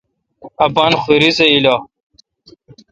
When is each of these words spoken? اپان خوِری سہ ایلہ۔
اپان 0.65 0.91
خوِری 1.01 1.31
سہ 1.37 1.45
ایلہ۔ 1.51 1.75